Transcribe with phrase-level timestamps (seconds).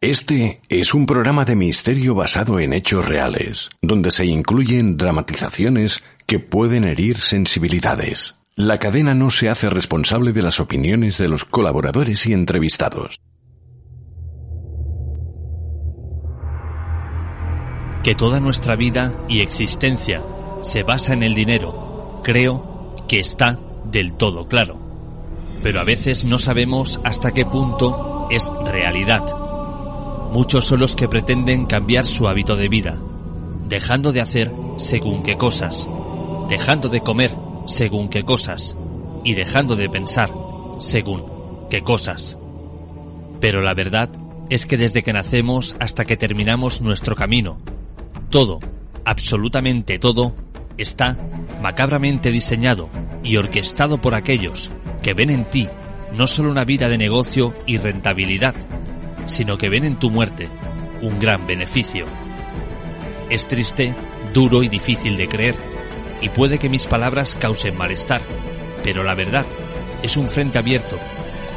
[0.00, 6.38] Este es un programa de misterio basado en hechos reales, donde se incluyen dramatizaciones que
[6.38, 8.36] pueden herir sensibilidades.
[8.54, 13.20] La cadena no se hace responsable de las opiniones de los colaboradores y entrevistados.
[18.04, 20.22] Que toda nuestra vida y existencia
[20.62, 23.58] se basa en el dinero, creo que está
[23.90, 24.78] del todo claro.
[25.60, 29.47] Pero a veces no sabemos hasta qué punto es realidad
[30.32, 32.98] Muchos son los que pretenden cambiar su hábito de vida,
[33.68, 35.88] dejando de hacer según qué cosas,
[36.48, 37.34] dejando de comer
[37.66, 38.76] según qué cosas
[39.24, 40.30] y dejando de pensar
[40.80, 41.24] según
[41.70, 42.38] qué cosas.
[43.40, 44.10] Pero la verdad
[44.50, 47.58] es que desde que nacemos hasta que terminamos nuestro camino,
[48.30, 48.60] todo,
[49.04, 50.34] absolutamente todo,
[50.76, 51.16] está
[51.62, 52.88] macabramente diseñado
[53.22, 54.70] y orquestado por aquellos
[55.02, 55.68] que ven en ti
[56.12, 58.54] no solo una vida de negocio y rentabilidad,
[59.28, 60.48] sino que ven en tu muerte
[61.00, 62.06] un gran beneficio.
[63.30, 63.94] Es triste,
[64.32, 65.54] duro y difícil de creer,
[66.20, 68.20] y puede que mis palabras causen malestar,
[68.82, 69.46] pero la verdad
[70.02, 70.98] es un frente abierto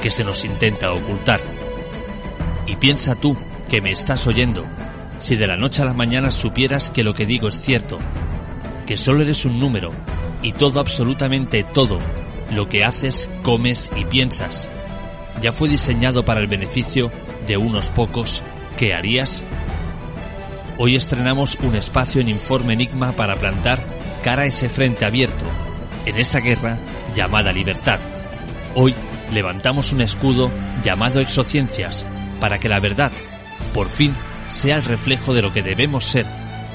[0.00, 1.40] que se nos intenta ocultar.
[2.66, 3.36] Y piensa tú
[3.70, 4.64] que me estás oyendo,
[5.18, 7.98] si de la noche a la mañana supieras que lo que digo es cierto,
[8.86, 9.90] que solo eres un número,
[10.42, 12.00] y todo, absolutamente todo,
[12.50, 14.68] lo que haces, comes y piensas,
[15.40, 17.10] ya fue diseñado para el beneficio
[17.46, 18.42] de unos pocos,
[18.76, 19.44] ¿qué harías?
[20.78, 23.84] Hoy estrenamos un espacio en Informe Enigma para plantar
[24.22, 25.44] cara a ese frente abierto,
[26.06, 26.78] en esa guerra
[27.14, 28.00] llamada libertad.
[28.74, 28.94] Hoy
[29.32, 30.50] levantamos un escudo
[30.82, 32.06] llamado exociencias,
[32.40, 33.12] para que la verdad,
[33.74, 34.14] por fin,
[34.48, 36.26] sea el reflejo de lo que debemos ser,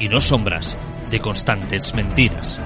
[0.00, 0.76] y no sombras
[1.10, 2.60] de constantes mentiras.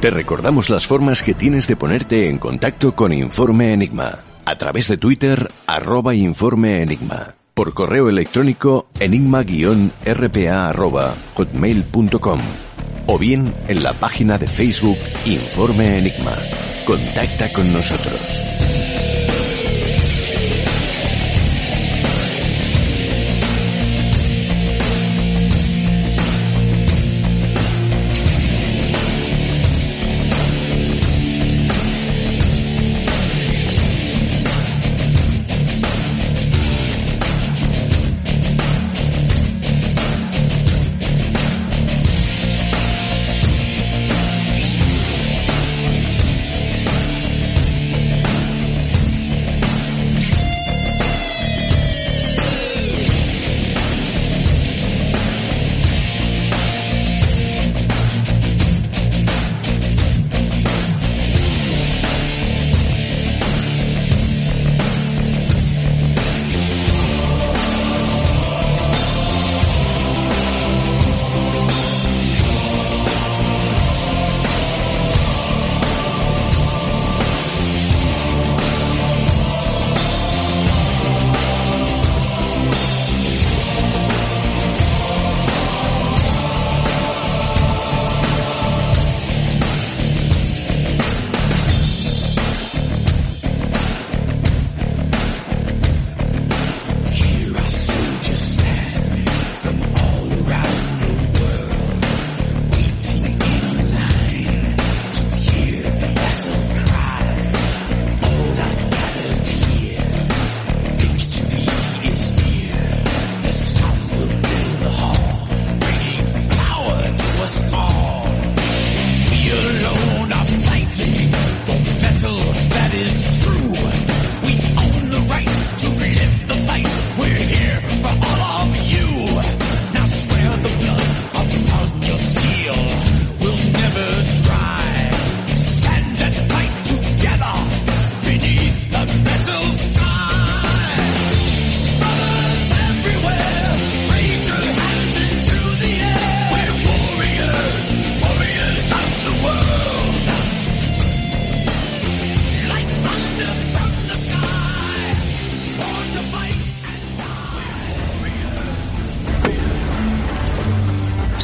[0.00, 4.88] Te recordamos las formas que tienes de ponerte en contacto con Informe Enigma a través
[4.88, 10.72] de Twitter arroba informe enigma, por correo electrónico enigma-rpa
[11.34, 12.38] hotmail.com
[13.08, 16.32] o bien en la página de Facebook Informe Enigma.
[16.86, 18.42] Contacta con nosotros.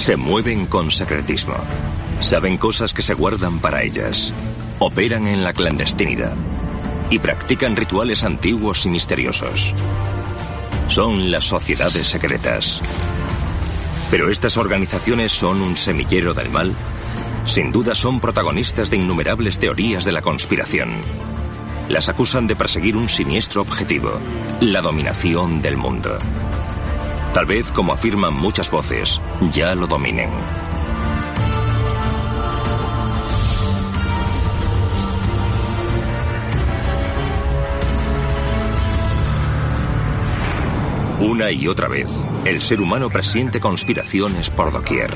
[0.05, 1.55] Se mueven con secretismo.
[2.21, 4.35] Saben cosas que se guardan para ellas.
[4.79, 6.37] Operan en la clandestinidad.
[7.09, 9.75] Y practican rituales antiguos y misteriosos.
[10.89, 12.83] Son las sociedades secretas.
[14.11, 16.77] Pero estas organizaciones son un semillero del mal.
[17.47, 21.01] Sin duda son protagonistas de innumerables teorías de la conspiración.
[21.89, 24.21] Las acusan de perseguir un siniestro objetivo,
[24.61, 26.19] la dominación del mundo.
[27.35, 29.21] Tal vez, como afirman muchas voces,
[29.51, 30.31] ya lo dominen.
[41.19, 42.09] Una y otra vez,
[42.45, 45.13] el ser humano presiente conspiraciones por doquier.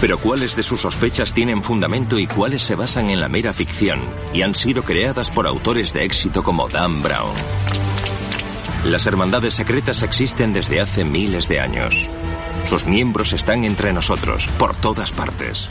[0.00, 4.00] Pero cuáles de sus sospechas tienen fundamento y cuáles se basan en la mera ficción
[4.32, 7.81] y han sido creadas por autores de éxito como Dan Brown.
[8.84, 12.10] Las hermandades secretas existen desde hace miles de años.
[12.64, 15.68] Sus miembros están entre nosotros, por todas partes.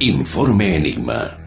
[0.00, 1.38] Informe Enigma.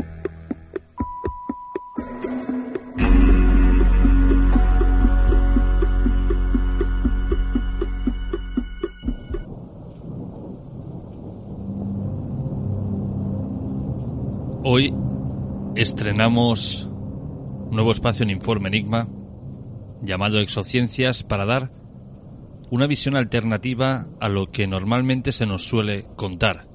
[14.63, 14.91] Hoy
[15.75, 16.89] estrenamos
[17.65, 19.07] un nuevo espacio en Informe Enigma
[20.01, 21.71] llamado Exociencias para dar
[22.69, 26.67] una visión alternativa a lo que normalmente se nos suele contar.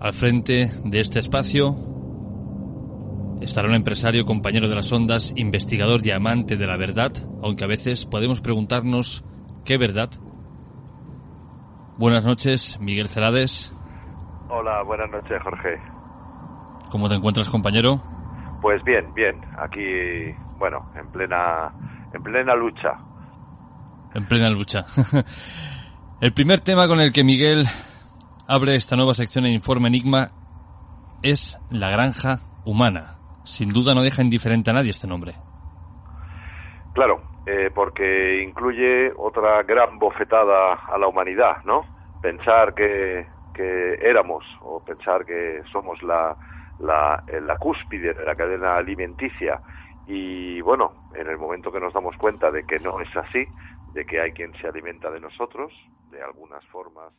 [0.00, 1.76] Al frente de este espacio
[3.40, 7.12] estará un empresario, compañero de las ondas, investigador y amante de la verdad,
[7.42, 9.24] aunque a veces podemos preguntarnos
[9.64, 10.10] qué verdad.
[11.96, 13.74] Buenas noches, Miguel Celades.
[14.48, 15.80] Hola, buenas noches, Jorge.
[16.90, 18.17] ¿Cómo te encuentras, compañero?
[18.60, 19.40] Pues bien, bien.
[19.58, 21.72] Aquí, bueno, en plena,
[22.12, 22.98] en plena lucha.
[24.14, 24.84] En plena lucha.
[26.20, 27.66] el primer tema con el que Miguel
[28.48, 30.30] abre esta nueva sección en Informe Enigma
[31.22, 33.18] es la granja humana.
[33.44, 35.34] Sin duda no deja indiferente a nadie este nombre.
[36.94, 41.82] Claro, eh, porque incluye otra gran bofetada a la humanidad, ¿no?
[42.20, 46.36] Pensar que, que éramos o pensar que somos la,
[46.80, 49.60] la, cúspide de la cadena alimenticia
[50.06, 53.44] y bueno, en el momento que nos damos cuenta de que no es así,
[53.92, 55.72] de que hay quien se alimenta de nosotros,
[56.10, 57.12] de algunas formas.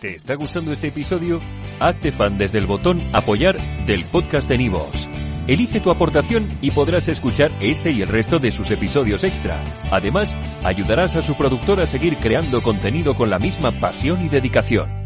[0.00, 1.40] ¿Te está gustando este episodio?
[1.80, 3.56] Hazte fan desde el botón apoyar
[3.86, 5.08] del podcast de Nivos.
[5.46, 9.62] Elige tu aportación y podrás escuchar este y el resto de sus episodios extra.
[9.92, 15.05] Además, ayudarás a su productor a seguir creando contenido con la misma pasión y dedicación.